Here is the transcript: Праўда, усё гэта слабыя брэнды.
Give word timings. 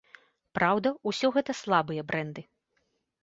Праўда, 0.57 0.91
усё 1.11 1.27
гэта 1.37 1.55
слабыя 1.61 2.05
брэнды. 2.13 2.41